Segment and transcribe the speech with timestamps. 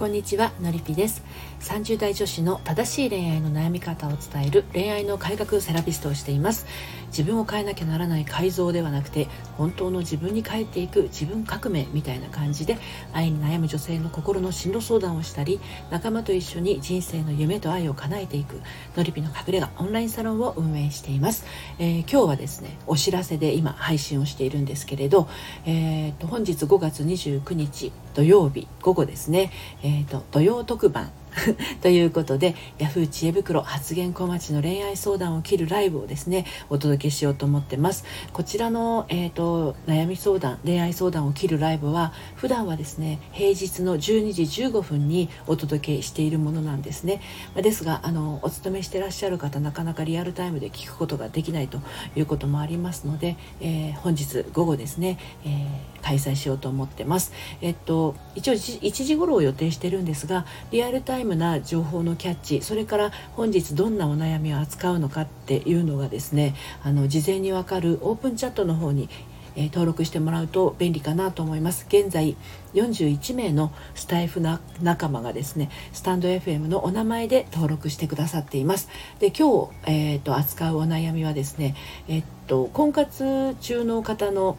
[0.00, 1.22] こんにちはのりぴです。
[1.60, 6.64] 30代女子の正しい恋愛の悩み方を伝える恋愛の改革セラピストをしています。
[7.08, 9.28] 自分を変えなきゃならない改造ではなくて
[9.58, 12.78] 本当の自分に変えていく自分革命みたいな感じで
[13.12, 15.60] 愛に悩む女性の心の進路相談をしたり
[15.90, 18.60] 仲間と一緒に人生の夢と愛を叶えていく
[18.96, 21.44] のりぴの隠れ家オンラインサロンを運営しています、
[21.78, 25.28] えー、今日はですねお知らせで今配信をしているんですけれど、
[25.66, 29.50] えーと、本日5月29日土曜日午後ですね、
[29.82, 31.10] えーと土曜特番。
[31.82, 33.06] ということで Yahoo!
[33.08, 38.04] 知恵袋発言小町の恋愛相談を切るライブをですねお届けしようと思ってます。
[38.32, 47.20] こちらの、えーと、悩み相談恋愛相談を切るライブは普段はですね平日の12時15分にお届けしているものなんですね。
[47.54, 51.80] ですがあのお勤めしてらっしゃる方なかなかリアルタイムで聞くことができないと
[52.16, 57.32] いうこともありますので、えー、本日午後ですね、えー、開催しようと思ってます。
[57.60, 69.08] えっと一応1時頃を予定してるんですがリアルタイムな情報のキャッチそれから本日どんなお悩みを扱うのかっていうのがですねあの事前にわかるオープンチャットの方に
[69.56, 71.86] え、登録してもらうと便利かなと思います。
[71.88, 72.36] 現在
[72.74, 78.88] 41名のスタイフな仲間がですねスタンド FM のお名前で登録してくださっています。
[79.18, 81.74] で今日、えーと、扱うお悩みはですね
[82.08, 84.56] えっ、と婚活中の方の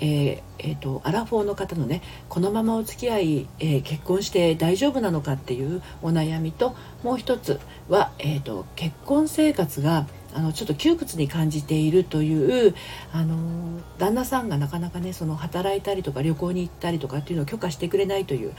[0.00, 12.74] えーえーと、アラフォーの方のねこのままお付き合い、えー、結婚して大丈夫なのかっていうお悩みともう一つは、えーと結婚生活があのちょっと窮屈に感じているという
[13.12, 18.52] あの旦那さんがなかなかねその働いたりとか旅行に行ったりとかっていうのを許可してくれないという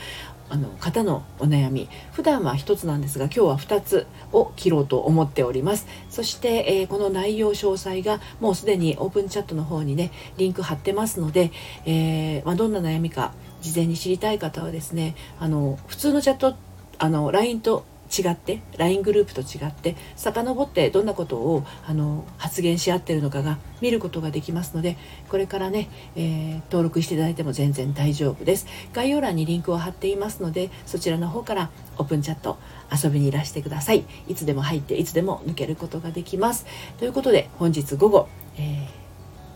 [0.49, 1.87] あの方のお悩み。
[2.11, 5.87] 普段は1つなんですが今日は2つを切ろうと思っております。
[6.09, 11.51] そして、えー、この内容詳細がもうすでにオープンチャットの方にねリンク貼ってますので、
[11.85, 16.55] えー、まあ、どんな悩みか事前に知りたい方はですねあの普通のチャット
[16.97, 24.97] あの LINE と違って LINE グループと違って遡ってどんなことをあの発言し合ってるのかが見ることができますので
[25.29, 28.67] これからね、えー、登録していただいても全然大丈夫です。
[28.93, 32.57] 概要欄にリンクを貼っていますのでそちらの方からオープンチャット
[32.91, 34.05] 遊びにいらしてください。
[34.27, 36.65] いつでも入っていつでも抜けることができます。
[36.97, 39.01] ということで本日午後、えー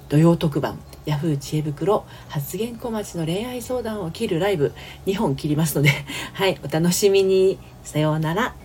[0.07, 0.78] 土曜特番。
[1.06, 4.74] ヤフー知恵袋発言小町の恋愛相談を切るライブ
[5.06, 5.90] 2本切りますので
[6.34, 7.58] はいお楽しみに。
[7.86, 8.65] さようなら。